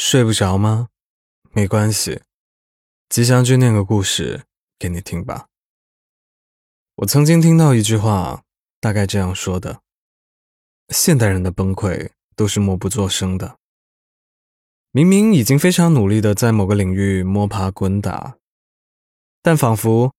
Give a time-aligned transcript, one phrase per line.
[0.00, 0.90] 睡不着吗？
[1.50, 2.22] 没关系，
[3.08, 4.44] 吉祥君念个故事
[4.78, 5.48] 给你听吧。
[6.98, 8.44] 我曾经听到一句话，
[8.80, 9.80] 大概这样说的：
[10.90, 13.58] 现代人的崩溃都是默不作声的。
[14.92, 18.38] 明明已经非常努力的在某个领域摸爬滚打，
[19.42, 20.14] 但仿佛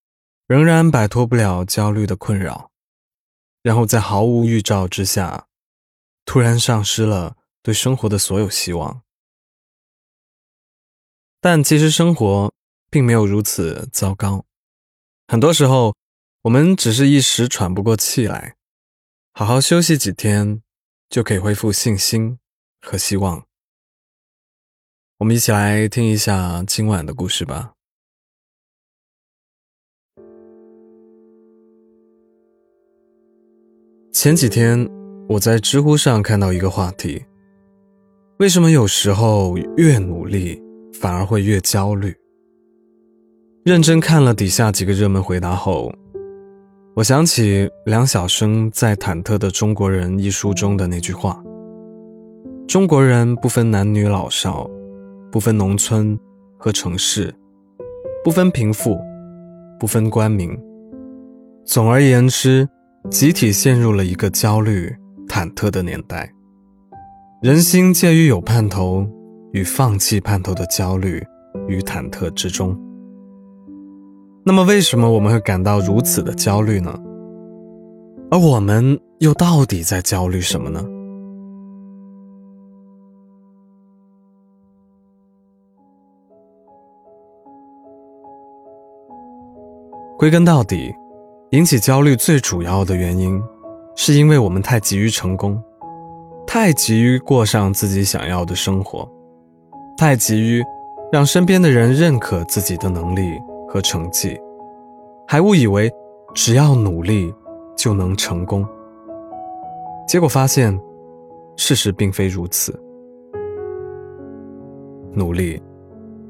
[0.45, 2.69] 仍然摆脱不了焦虑的困扰，
[3.63, 5.47] 然后在毫无预兆之下，
[6.25, 9.01] 突然丧失了对生活的所有希望。
[11.41, 12.53] 但其实生活
[12.91, 14.43] 并没有如此糟糕，
[15.27, 15.95] 很多时候
[16.41, 18.55] 我们只是一时喘不过气来，
[19.31, 20.61] 好好休息几天，
[21.09, 22.39] 就可以恢复信心
[22.81, 23.45] 和希望。
[25.19, 27.73] 我们一起来听一下今晚的故事吧。
[34.11, 34.89] 前几天
[35.29, 37.23] 我在知乎上看到一个话题：
[38.39, 40.61] 为什么有时候越努力？
[40.99, 42.13] 反而会越焦虑。
[43.63, 45.91] 认真看了底下几个热门回答后，
[46.95, 51.41] 我想起梁晓声在《忐忑的中国人》一书中的那句话
[52.67, 54.69] ：“中国人不分男女老少，
[55.31, 56.17] 不分农村
[56.57, 57.33] 和城市，
[58.23, 58.97] 不分贫富，
[59.79, 60.57] 不分官民。
[61.65, 62.67] 总而言之，
[63.09, 64.91] 集体陷入了一个焦虑、
[65.27, 66.29] 忐忑的年代，
[67.41, 69.07] 人心介于有盼头。”
[69.51, 71.25] 与放弃盼头的焦虑
[71.67, 72.77] 与忐忑之中。
[74.45, 76.97] 那么，为什么我们会感到如此的焦虑呢？
[78.31, 80.83] 而我们又到底在焦虑什么呢？
[90.17, 90.93] 归根到底，
[91.51, 93.41] 引起焦虑最主要的原因，
[93.95, 95.61] 是因为我们太急于成功，
[96.45, 99.09] 太急于过上自己想要的生活。
[99.99, 100.63] 太急于
[101.11, 104.39] 让身边的人认可自己的能力和成绩，
[105.27, 105.91] 还误以为
[106.33, 107.33] 只要努力
[107.75, 108.65] 就能成功。
[110.07, 110.79] 结果发现，
[111.57, 112.73] 事实并非如此。
[115.11, 115.61] 努力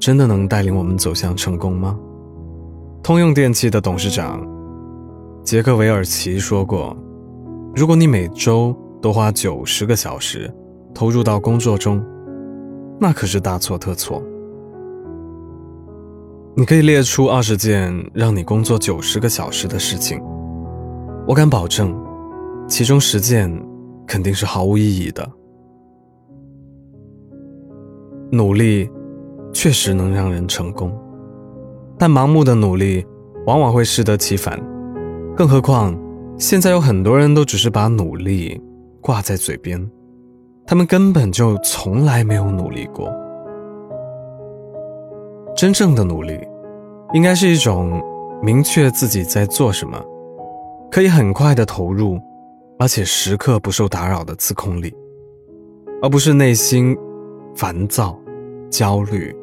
[0.00, 1.96] 真的能带领我们走向成功吗？
[3.04, 4.44] 通用电气的董事长
[5.44, 6.96] 杰克韦尔奇说过
[7.76, 10.52] ：“如果你每周都花九十个小时
[10.92, 12.04] 投入到工作中。”
[13.00, 14.22] 那可是大错特错。
[16.54, 20.20] 你可以列出二十件让你工作九十个小时的事情，
[21.26, 21.96] 我敢保证，
[22.68, 23.50] 其中十件
[24.06, 25.26] 肯定是毫无意义的。
[28.30, 28.90] 努力
[29.52, 30.92] 确实能让人成功，
[31.98, 33.04] 但盲目的努力
[33.46, 34.60] 往往会适得其反。
[35.34, 35.98] 更何况，
[36.36, 38.60] 现在有很多人都只是把努力
[39.00, 39.90] 挂在嘴边。
[40.70, 43.12] 他们根本就从来没有努力过。
[45.56, 46.38] 真正的努力，
[47.12, 48.00] 应该是一种
[48.40, 50.00] 明确自己在做什么，
[50.88, 52.20] 可以很快的投入，
[52.78, 54.94] 而且时刻不受打扰的自控力，
[56.02, 56.96] 而不是内心
[57.56, 58.16] 烦躁、
[58.70, 59.34] 焦虑，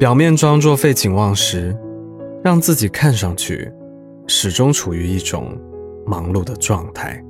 [0.00, 1.78] 表面装作废寝忘食，
[2.42, 3.72] 让自己看上去
[4.26, 5.56] 始终处于一种
[6.04, 7.24] 忙碌的状态。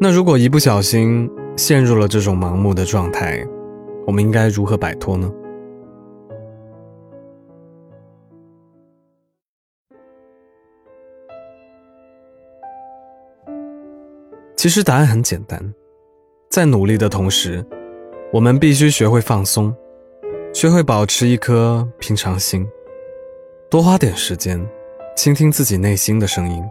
[0.00, 1.28] 那如果一不小心，
[1.58, 3.44] 陷入了这种盲目的状态，
[4.06, 5.28] 我们应该如何摆脱呢？
[14.56, 15.60] 其实答案很简单，
[16.48, 17.66] 在努力的同时，
[18.32, 19.74] 我们必须学会放松，
[20.54, 22.64] 学会保持一颗平常心，
[23.68, 24.64] 多花点时间
[25.16, 26.62] 倾听自己内心的声音，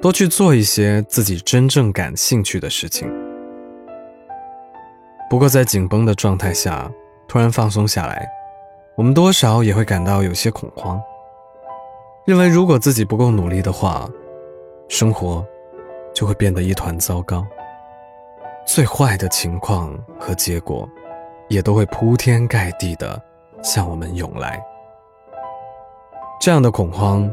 [0.00, 3.06] 多去做一些自己真正感兴趣的事情。
[5.30, 6.90] 不过，在紧绷的状态下
[7.28, 8.28] 突然放松下来，
[8.96, 11.00] 我们多少也会感到有些恐慌，
[12.24, 14.10] 认为如果自己不够努力的话，
[14.88, 15.46] 生活
[16.12, 17.46] 就会变得一团糟糕，
[18.66, 20.88] 最坏的情况和结果
[21.48, 23.22] 也都会铺天盖地的
[23.62, 24.60] 向我们涌来。
[26.40, 27.30] 这样的恐慌，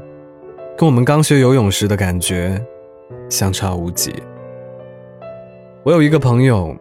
[0.78, 2.64] 跟我们刚学游泳时的感觉
[3.28, 4.14] 相差无几。
[5.82, 6.78] 我有一个朋友。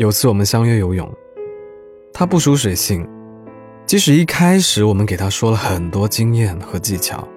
[0.00, 1.06] 有次我们相约游泳，
[2.10, 3.06] 他不熟水性，
[3.84, 7.28] 即使一开始我们给他说了很多经验和技巧，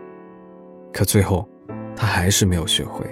[0.94, 1.46] 可最后
[1.94, 3.06] 他还是没有学会。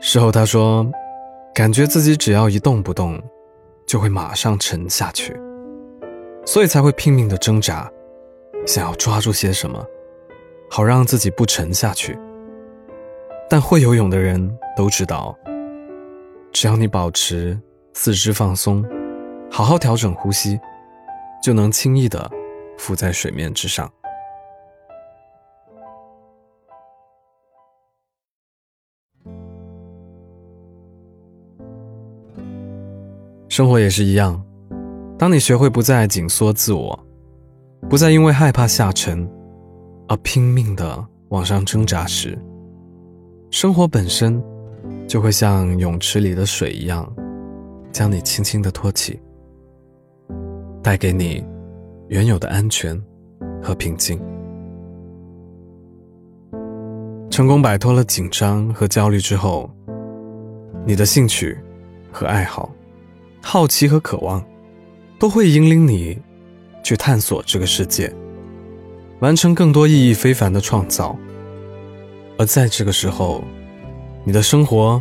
[0.00, 0.88] 事后他说，
[1.52, 3.20] 感觉自己只要一动不动，
[3.84, 5.36] 就会马上沉下去，
[6.46, 7.90] 所以才会拼命的挣扎，
[8.64, 9.84] 想要抓住些什么，
[10.70, 12.16] 好让自己不沉下去。
[13.50, 15.36] 但会游泳的人都知道，
[16.52, 17.58] 只要你保持。
[18.00, 18.84] 四肢放松，
[19.50, 20.56] 好好调整呼吸，
[21.42, 22.30] 就能轻易的
[22.78, 23.92] 浮在水面之上。
[33.48, 34.40] 生活也是一样，
[35.18, 36.96] 当你学会不再紧缩自我，
[37.90, 39.28] 不再因为害怕下沉
[40.06, 42.38] 而拼命的往上挣扎时，
[43.50, 44.40] 生活本身
[45.08, 47.12] 就会像泳池里的水一样，
[47.92, 49.18] 将你轻轻的托起，
[50.82, 51.44] 带给你
[52.08, 53.00] 原有的安全
[53.62, 54.20] 和平静。
[57.30, 59.70] 成功摆脱了紧张和焦虑之后，
[60.84, 61.56] 你的兴趣
[62.10, 62.70] 和爱好。
[63.40, 64.44] 好奇和渴望，
[65.18, 66.20] 都会引领你
[66.82, 68.12] 去探索这个世界，
[69.20, 71.16] 完成更多意义非凡的创造。
[72.36, 73.42] 而在这个时候，
[74.24, 75.00] 你的生活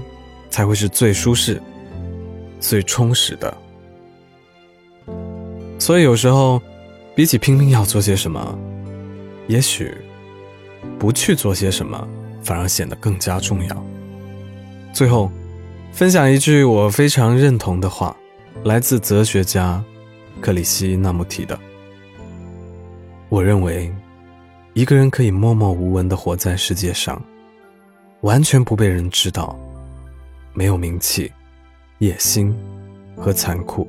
[0.49, 1.61] 才会是最舒适、
[2.59, 3.55] 最充实的。
[5.79, 6.61] 所以，有时候，
[7.15, 8.57] 比起拼命要做些什么，
[9.47, 9.95] 也许
[10.97, 12.07] 不去做些什么，
[12.43, 13.85] 反而显得更加重要。
[14.93, 15.31] 最后，
[15.91, 18.15] 分享一句我非常认同的话。
[18.63, 19.81] 来自哲学家
[20.41, 21.57] 克里希那穆提的。
[23.29, 23.93] 我认为，
[24.73, 27.21] 一个人可以默默无闻的活在世界上，
[28.21, 29.57] 完全不被人知道，
[30.53, 31.31] 没有名气、
[31.99, 32.55] 野心
[33.15, 33.87] 和残酷。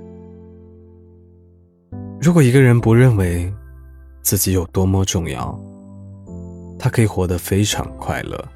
[2.20, 3.52] 如果一个人不认为
[4.22, 5.58] 自己有多么重要，
[6.78, 8.49] 他可以活得非常快乐。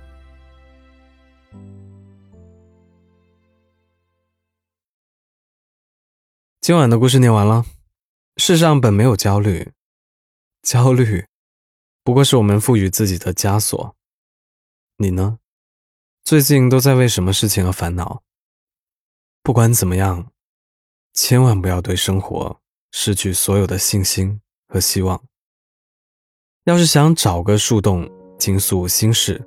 [6.63, 7.65] 今晚的故事念完了。
[8.39, 9.73] 世上本没有焦虑，
[10.63, 11.27] 焦虑
[12.03, 13.95] 不过是我们赋予自己的枷锁。
[14.97, 15.39] 你呢？
[16.25, 18.23] 最近都在为什么事情而烦恼？
[19.45, 20.29] 不管怎么样，
[21.13, 22.57] 千万不要对生活
[22.93, 25.21] 失去所有的信心和希望。
[26.65, 28.09] 要是想找个树洞
[28.39, 29.45] 倾诉心事，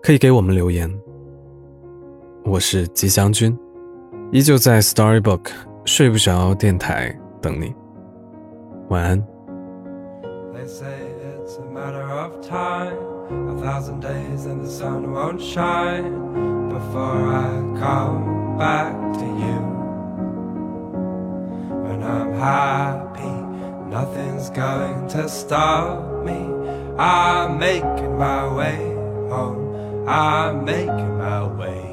[0.00, 0.88] 可以给我们留言。
[2.44, 3.58] 我是吉祥君，
[4.30, 5.50] 依旧在 Storybook。
[5.84, 7.74] 睡不着电台等你，
[8.90, 9.20] 晚安。
[16.70, 19.11] Before I come back
[22.42, 23.34] happy,
[23.88, 26.40] nothing's going to stop me.
[26.98, 28.78] I'm making my way
[29.30, 31.92] home, I'm making my way.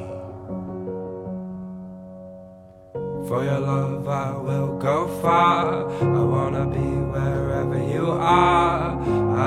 [3.28, 5.88] For your love I will go far.
[6.18, 8.98] I wanna be wherever you are.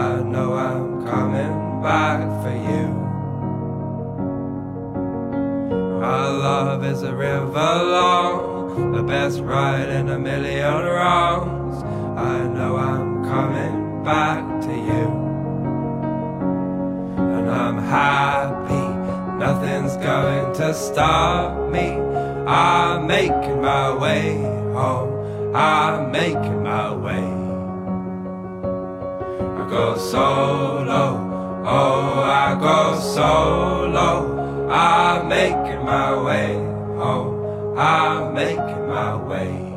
[0.05, 2.85] I know I'm coming back for you.
[6.01, 8.93] Our love is a river long.
[8.93, 10.92] The best ride in a million
[20.03, 22.03] going to stop me
[22.45, 24.35] I'm making my way
[24.73, 25.55] home.
[25.55, 27.23] I'm making my way.
[29.61, 31.63] I go solo.
[31.65, 34.69] Oh, I go solo.
[34.69, 36.55] I'm making my way
[36.97, 37.77] home.
[37.77, 39.72] I'm making my way.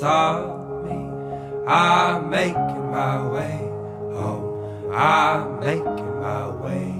[0.00, 0.96] Stop me.
[1.68, 3.58] I'm making my way
[4.16, 4.90] home.
[4.94, 6.94] I'm making my way.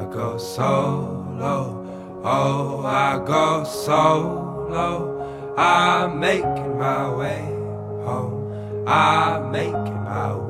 [0.00, 1.84] I go solo.
[2.24, 5.54] Oh, I go solo.
[5.58, 7.44] I'm making my way
[8.06, 8.86] home.
[8.88, 10.43] I'm making my way.